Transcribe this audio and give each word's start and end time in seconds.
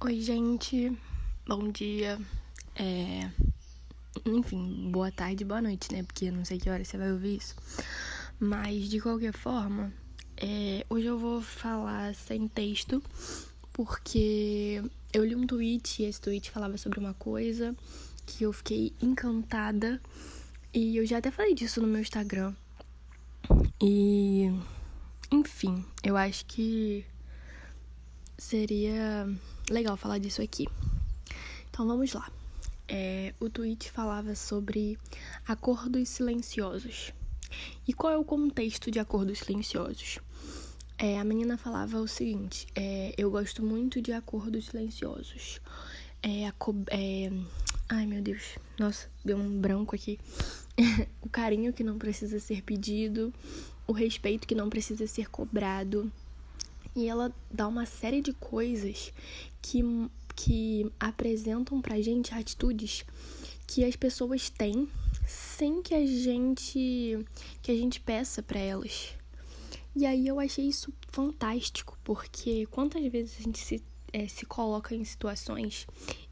Oi, 0.00 0.20
gente. 0.20 0.96
Bom 1.44 1.72
dia. 1.72 2.20
É... 2.76 3.28
Enfim, 4.24 4.92
boa 4.92 5.10
tarde, 5.10 5.44
boa 5.44 5.60
noite, 5.60 5.92
né? 5.92 6.04
Porque 6.04 6.26
eu 6.26 6.32
não 6.32 6.44
sei 6.44 6.56
que 6.56 6.70
hora 6.70 6.84
você 6.84 6.96
vai 6.96 7.10
ouvir 7.10 7.38
isso. 7.38 7.56
Mas, 8.38 8.88
de 8.88 9.00
qualquer 9.00 9.32
forma, 9.32 9.92
é... 10.36 10.86
hoje 10.88 11.06
eu 11.06 11.18
vou 11.18 11.42
falar 11.42 12.14
sem 12.14 12.46
texto, 12.46 13.02
porque 13.72 14.80
eu 15.12 15.24
li 15.24 15.34
um 15.34 15.48
tweet 15.48 16.00
e 16.00 16.04
esse 16.06 16.20
tweet 16.20 16.48
falava 16.48 16.78
sobre 16.78 17.00
uma 17.00 17.14
coisa 17.14 17.74
que 18.24 18.44
eu 18.44 18.52
fiquei 18.52 18.92
encantada. 19.02 20.00
E 20.72 20.96
eu 20.96 21.04
já 21.04 21.18
até 21.18 21.32
falei 21.32 21.56
disso 21.56 21.82
no 21.82 21.88
meu 21.88 22.02
Instagram. 22.02 22.54
E. 23.82 24.48
Enfim, 25.32 25.84
eu 26.04 26.16
acho 26.16 26.46
que 26.46 27.04
seria 28.38 29.28
legal 29.70 29.96
falar 29.96 30.18
disso 30.18 30.42
aqui. 30.42 30.66
Então 31.70 31.86
vamos 31.86 32.12
lá. 32.12 32.30
É, 32.88 33.34
o 33.38 33.50
tweet 33.50 33.90
falava 33.90 34.34
sobre 34.34 34.98
acordos 35.46 36.08
silenciosos. 36.08 37.12
E 37.86 37.92
qual 37.92 38.12
é 38.12 38.16
o 38.16 38.24
contexto 38.24 38.90
de 38.90 38.98
acordos 38.98 39.40
silenciosos? 39.40 40.18
É, 40.98 41.18
a 41.18 41.24
menina 41.24 41.56
falava 41.56 42.00
o 42.00 42.08
seguinte: 42.08 42.66
é, 42.74 43.14
eu 43.16 43.30
gosto 43.30 43.62
muito 43.62 44.00
de 44.00 44.12
acordos 44.12 44.66
silenciosos. 44.66 45.60
É, 46.22 46.48
é, 46.90 47.32
ai 47.88 48.06
meu 48.06 48.20
Deus, 48.20 48.58
nossa, 48.78 49.08
deu 49.24 49.36
um 49.36 49.60
branco 49.60 49.94
aqui. 49.94 50.18
o 51.22 51.28
carinho 51.28 51.72
que 51.72 51.84
não 51.84 51.98
precisa 51.98 52.40
ser 52.40 52.62
pedido, 52.62 53.32
o 53.86 53.92
respeito 53.92 54.46
que 54.46 54.54
não 54.54 54.68
precisa 54.68 55.06
ser 55.06 55.28
cobrado, 55.28 56.10
e 56.98 57.06
ela 57.06 57.32
dá 57.48 57.68
uma 57.68 57.86
série 57.86 58.20
de 58.20 58.32
coisas 58.32 59.12
que, 59.62 59.80
que 60.34 60.90
apresentam 60.98 61.80
pra 61.80 62.00
gente 62.00 62.34
atitudes 62.34 63.04
que 63.68 63.84
as 63.84 63.94
pessoas 63.94 64.50
têm 64.50 64.88
sem 65.24 65.80
que 65.80 65.94
a 65.94 66.04
gente 66.04 67.24
que 67.62 67.70
a 67.70 67.74
gente 67.74 68.00
peça 68.00 68.42
para 68.42 68.58
elas. 68.58 69.14
E 69.94 70.04
aí 70.06 70.26
eu 70.26 70.40
achei 70.40 70.66
isso 70.66 70.92
fantástico, 71.12 71.96
porque 72.02 72.66
quantas 72.66 73.04
vezes 73.06 73.36
a 73.38 73.42
gente 73.42 73.58
se, 73.58 73.82
é, 74.12 74.26
se 74.26 74.44
coloca 74.44 74.92
em 74.94 75.04
situações, 75.04 75.86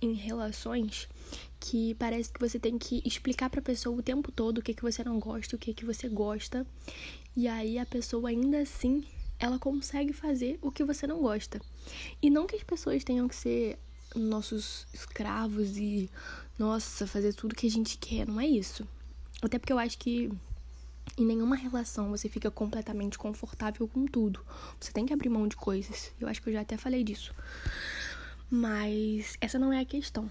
em 0.00 0.12
relações, 0.12 1.08
que 1.58 1.94
parece 1.94 2.32
que 2.32 2.40
você 2.40 2.58
tem 2.58 2.78
que 2.78 3.02
explicar 3.04 3.50
pra 3.50 3.60
pessoa 3.60 3.98
o 3.98 4.02
tempo 4.02 4.30
todo 4.30 4.58
o 4.58 4.62
que, 4.62 4.74
que 4.74 4.82
você 4.82 5.02
não 5.02 5.18
gosta, 5.18 5.56
o 5.56 5.58
que, 5.58 5.74
que 5.74 5.84
você 5.84 6.08
gosta, 6.08 6.66
e 7.36 7.48
aí 7.48 7.78
a 7.78 7.86
pessoa 7.86 8.28
ainda 8.28 8.58
assim 8.60 9.04
ela 9.42 9.58
consegue 9.58 10.12
fazer 10.12 10.56
o 10.62 10.70
que 10.70 10.84
você 10.84 11.04
não 11.04 11.20
gosta. 11.20 11.60
E 12.22 12.30
não 12.30 12.46
que 12.46 12.54
as 12.54 12.62
pessoas 12.62 13.02
tenham 13.02 13.26
que 13.26 13.34
ser 13.34 13.76
nossos 14.14 14.86
escravos 14.94 15.76
e, 15.76 16.08
nossa, 16.56 17.08
fazer 17.08 17.34
tudo 17.34 17.56
que 17.56 17.66
a 17.66 17.70
gente 17.70 17.98
quer, 17.98 18.24
não 18.26 18.40
é 18.40 18.46
isso. 18.46 18.86
Até 19.42 19.58
porque 19.58 19.72
eu 19.72 19.80
acho 19.80 19.98
que 19.98 20.30
em 21.18 21.26
nenhuma 21.26 21.56
relação 21.56 22.08
você 22.10 22.28
fica 22.28 22.52
completamente 22.52 23.18
confortável 23.18 23.88
com 23.88 24.06
tudo. 24.06 24.40
Você 24.78 24.92
tem 24.92 25.04
que 25.04 25.12
abrir 25.12 25.28
mão 25.28 25.48
de 25.48 25.56
coisas. 25.56 26.12
Eu 26.20 26.28
acho 26.28 26.40
que 26.40 26.48
eu 26.48 26.52
já 26.52 26.60
até 26.60 26.76
falei 26.76 27.02
disso. 27.02 27.34
Mas 28.48 29.36
essa 29.40 29.58
não 29.58 29.72
é 29.72 29.80
a 29.80 29.84
questão. 29.84 30.30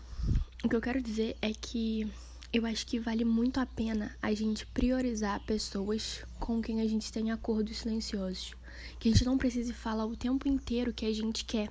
O 0.64 0.70
que 0.70 0.75
eu 0.75 0.81
quero 0.81 1.02
dizer 1.02 1.36
é 1.42 1.52
que 1.52 2.09
eu 2.53 2.66
acho 2.66 2.88
que 2.88 2.98
vale 2.98 3.25
muito 3.25 3.59
a 3.59 3.66
pena 3.66 4.16
a 4.22 4.34
gente 4.34 4.66
priorizar 4.68 5.46
pessoas 5.46 6.23
com 6.40 6.62
quem 6.62 6.80
a 6.80 6.88
gente 6.88 7.12
tem 7.12 7.30
acordos 7.30 7.80
silenciosos 7.80 8.56
que 9.00 9.10
a 9.10 9.12
gente 9.12 9.26
não 9.26 9.38
precise 9.38 9.74
falar 9.74 10.06
o 10.06 10.16
tempo 10.16 10.48
inteiro 10.48 10.94
que 10.94 11.06
a 11.06 11.14
gente 11.14 11.46
quer. 11.46 11.70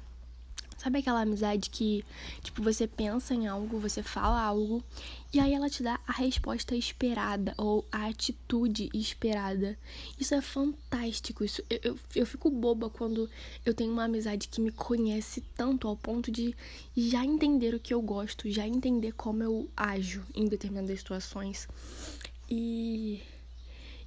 Sabe 0.80 1.00
aquela 1.00 1.20
amizade 1.20 1.69
que, 1.69 2.03
tipo, 2.42 2.62
você 2.62 2.86
pensa 2.86 3.34
em 3.34 3.47
algo, 3.47 3.78
você 3.78 4.03
fala 4.03 4.41
algo, 4.41 4.83
e 5.31 5.38
aí 5.38 5.53
ela 5.53 5.69
te 5.69 5.83
dá 5.83 6.00
a 6.06 6.12
resposta 6.12 6.75
esperada, 6.75 7.53
ou 7.58 7.84
a 7.92 8.06
atitude 8.06 8.88
esperada. 8.94 9.78
Isso 10.19 10.34
é 10.34 10.41
fantástico. 10.41 11.44
Isso, 11.44 11.62
eu, 11.69 11.81
eu, 11.82 11.99
eu 12.15 12.25
fico 12.25 12.49
boba 12.49 12.88
quando 12.88 13.28
eu 13.66 13.75
tenho 13.75 13.93
uma 13.93 14.04
amizade 14.04 14.49
que 14.49 14.59
me 14.59 14.72
conhece 14.72 15.43
tanto 15.54 15.87
ao 15.87 15.99
ponto 15.99 16.31
de 16.31 16.56
já 16.97 17.26
entender 17.26 17.75
o 17.75 17.78
que 17.78 17.93
eu 17.93 18.00
gosto, 18.00 18.50
já 18.50 18.66
entender 18.66 19.12
como 19.12 19.43
eu 19.43 19.69
ajo 19.76 20.25
em 20.34 20.47
determinadas 20.47 21.00
situações. 21.00 21.69
E 22.49 23.20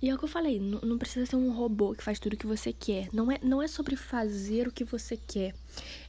e 0.04 0.10
é 0.10 0.14
o 0.14 0.18
que 0.18 0.26
eu 0.26 0.30
falei, 0.30 0.60
não, 0.60 0.82
não 0.82 0.98
precisa 0.98 1.26
ser 1.26 1.38
um 1.38 1.54
robô 1.54 1.94
que 1.96 2.04
faz 2.04 2.20
tudo 2.20 2.34
o 2.34 2.38
que 2.38 2.46
você 2.46 2.74
quer. 2.74 3.08
Não 3.14 3.32
é, 3.32 3.40
não 3.42 3.62
é 3.62 3.70
sobre 3.70 3.96
fazer 3.96 4.68
o 4.68 4.72
que 4.72 4.84
você 4.84 5.16
quer. 5.16 5.56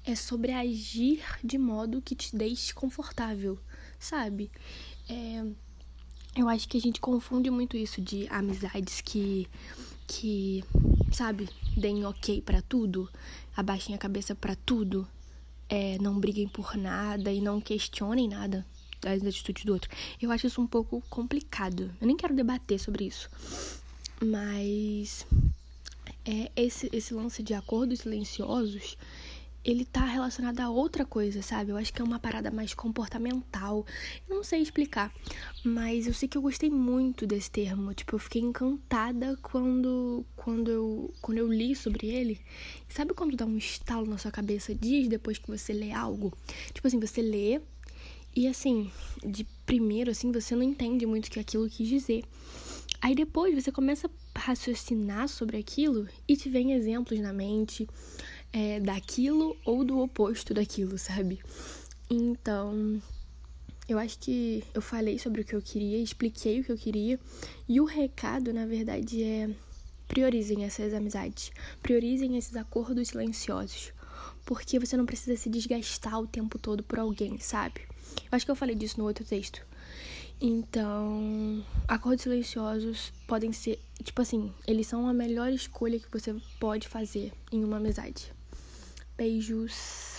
É 0.04 0.16
sobre 0.16 0.50
agir 0.50 1.22
de 1.44 1.56
modo 1.56 2.02
que 2.02 2.16
te 2.16 2.34
deixe 2.34 2.74
confortável, 2.74 3.56
sabe? 3.96 4.50
É, 5.08 5.44
eu 6.34 6.48
acho 6.48 6.68
que 6.68 6.76
a 6.76 6.80
gente 6.80 7.00
confunde 7.00 7.48
muito 7.52 7.76
isso 7.76 8.00
de 8.00 8.26
amizades 8.30 9.00
que, 9.00 9.46
que 10.08 10.64
sabe, 11.12 11.48
deem 11.76 12.04
ok 12.04 12.42
para 12.42 12.60
tudo, 12.62 13.08
abaixem 13.56 13.94
a 13.94 13.98
cabeça 13.98 14.34
para 14.34 14.56
tudo, 14.56 15.06
é, 15.68 15.98
não 15.98 16.18
briguem 16.18 16.48
por 16.48 16.76
nada 16.76 17.30
e 17.30 17.40
não 17.40 17.60
questionem 17.60 18.26
nada 18.26 18.66
das 19.00 19.22
atitudes 19.22 19.64
do 19.64 19.72
outro. 19.72 19.88
Eu 20.20 20.32
acho 20.32 20.48
isso 20.48 20.60
um 20.60 20.66
pouco 20.66 21.00
complicado. 21.08 21.94
Eu 22.00 22.08
nem 22.08 22.16
quero 22.16 22.34
debater 22.34 22.80
sobre 22.80 23.04
isso. 23.04 23.30
Mas 24.22 25.26
é 26.24 26.50
esse, 26.56 26.88
esse 26.92 27.12
lance 27.12 27.42
de 27.42 27.54
acordos 27.54 28.00
silenciosos, 28.00 28.96
ele 29.64 29.84
tá 29.84 30.04
relacionado 30.04 30.60
a 30.60 30.68
outra 30.68 31.06
coisa, 31.06 31.40
sabe? 31.40 31.70
Eu 31.70 31.76
acho 31.78 31.92
que 31.92 32.02
é 32.02 32.04
uma 32.04 32.18
parada 32.18 32.50
mais 32.50 32.74
comportamental. 32.74 33.86
Eu 34.28 34.36
não 34.36 34.44
sei 34.44 34.60
explicar, 34.60 35.12
mas 35.64 36.06
eu 36.06 36.12
sei 36.12 36.28
que 36.28 36.36
eu 36.36 36.42
gostei 36.42 36.68
muito 36.68 37.26
desse 37.26 37.50
termo. 37.50 37.94
Tipo, 37.94 38.16
eu 38.16 38.18
fiquei 38.18 38.42
encantada 38.42 39.38
quando 39.42 40.24
quando 40.36 40.70
eu 40.70 41.14
quando 41.22 41.38
eu 41.38 41.50
li 41.50 41.74
sobre 41.74 42.08
ele. 42.08 42.38
Sabe 42.88 43.14
quando 43.14 43.36
dá 43.36 43.46
um 43.46 43.56
estalo 43.56 44.06
na 44.06 44.18
sua 44.18 44.30
cabeça 44.30 44.74
dias 44.74 45.08
depois 45.08 45.38
que 45.38 45.48
você 45.48 45.72
lê 45.72 45.92
algo? 45.92 46.32
Tipo 46.74 46.86
assim, 46.86 47.00
você 47.00 47.22
lê 47.22 47.60
e 48.36 48.46
assim, 48.46 48.90
de 49.24 49.44
primeiro 49.64 50.10
assim, 50.10 50.30
você 50.30 50.54
não 50.54 50.62
entende 50.62 51.06
muito 51.06 51.26
o 51.26 51.30
que 51.30 51.40
aquilo 51.40 51.70
quis 51.70 51.88
dizer. 51.88 52.22
Aí 53.04 53.14
depois 53.14 53.54
você 53.54 53.70
começa 53.70 54.10
a 54.34 54.38
raciocinar 54.38 55.28
sobre 55.28 55.58
aquilo 55.58 56.08
e 56.26 56.38
te 56.38 56.48
vem 56.48 56.72
exemplos 56.72 57.20
na 57.20 57.34
mente 57.34 57.86
é, 58.50 58.80
daquilo 58.80 59.54
ou 59.62 59.84
do 59.84 59.98
oposto 59.98 60.54
daquilo, 60.54 60.96
sabe? 60.96 61.38
Então, 62.08 63.02
eu 63.86 63.98
acho 63.98 64.18
que 64.18 64.64
eu 64.72 64.80
falei 64.80 65.18
sobre 65.18 65.42
o 65.42 65.44
que 65.44 65.54
eu 65.54 65.60
queria, 65.60 65.98
expliquei 65.98 66.60
o 66.60 66.64
que 66.64 66.72
eu 66.72 66.78
queria 66.78 67.20
e 67.68 67.78
o 67.78 67.84
recado, 67.84 68.54
na 68.54 68.64
verdade, 68.64 69.22
é 69.22 69.50
priorizem 70.08 70.64
essas 70.64 70.94
amizades, 70.94 71.52
priorizem 71.82 72.38
esses 72.38 72.56
acordos 72.56 73.08
silenciosos, 73.08 73.92
porque 74.44 74.78
você 74.78 74.96
não 74.96 75.06
precisa 75.06 75.36
se 75.36 75.48
desgastar 75.48 76.20
o 76.20 76.26
tempo 76.26 76.58
todo 76.58 76.82
por 76.82 76.98
alguém, 76.98 77.38
sabe? 77.38 77.80
Eu 78.16 78.28
acho 78.32 78.44
que 78.44 78.50
eu 78.50 78.56
falei 78.56 78.74
disso 78.74 78.98
no 78.98 79.06
outro 79.06 79.24
texto. 79.24 79.64
Então, 80.40 81.64
acordos 81.88 82.22
silenciosos 82.22 83.12
podem 83.26 83.52
ser, 83.52 83.80
tipo 84.02 84.20
assim, 84.20 84.52
eles 84.66 84.86
são 84.86 85.08
a 85.08 85.14
melhor 85.14 85.50
escolha 85.52 85.98
que 85.98 86.10
você 86.10 86.34
pode 86.58 86.88
fazer 86.88 87.32
em 87.50 87.64
uma 87.64 87.78
amizade. 87.78 88.32
Beijos. 89.16 90.13